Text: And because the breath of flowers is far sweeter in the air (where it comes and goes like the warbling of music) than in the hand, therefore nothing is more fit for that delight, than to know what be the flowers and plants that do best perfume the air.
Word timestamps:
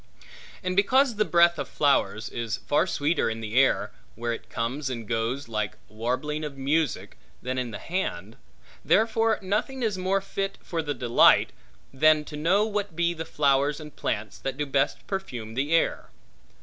And 0.63 0.75
because 0.75 1.13
the 1.17 1.25
breath 1.25 1.59
of 1.59 1.67
flowers 1.67 2.27
is 2.27 2.57
far 2.57 2.87
sweeter 2.87 3.29
in 3.29 3.39
the 3.39 3.53
air 3.53 3.91
(where 4.15 4.33
it 4.33 4.49
comes 4.49 4.89
and 4.89 5.07
goes 5.07 5.47
like 5.47 5.73
the 5.87 5.93
warbling 5.93 6.43
of 6.43 6.57
music) 6.57 7.19
than 7.43 7.59
in 7.59 7.69
the 7.69 7.77
hand, 7.77 8.35
therefore 8.83 9.37
nothing 9.43 9.83
is 9.83 9.99
more 9.99 10.19
fit 10.19 10.57
for 10.63 10.81
that 10.81 10.97
delight, 10.97 11.51
than 11.93 12.25
to 12.25 12.35
know 12.35 12.65
what 12.65 12.95
be 12.95 13.13
the 13.13 13.25
flowers 13.25 13.79
and 13.79 13.95
plants 13.95 14.39
that 14.39 14.57
do 14.57 14.65
best 14.65 15.05
perfume 15.05 15.53
the 15.53 15.71
air. 15.71 16.09